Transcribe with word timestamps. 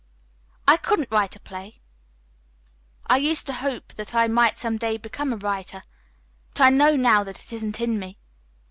"I 0.67 0.77
couldn't 0.77 1.11
write 1.11 1.35
a 1.35 1.39
play. 1.39 1.75
I 3.05 3.17
used 3.17 3.45
to 3.45 3.53
hope 3.53 3.93
that 3.97 4.15
I 4.15 4.25
might 4.25 4.57
some 4.57 4.77
day 4.77 4.97
become 4.97 5.31
a 5.31 5.37
writer. 5.37 5.83
But 6.55 6.61
I 6.61 6.69
know 6.71 6.95
now 6.95 7.23
that 7.23 7.43
it 7.43 7.53
isn't 7.53 7.79
in 7.79 7.99
me." 7.99 8.17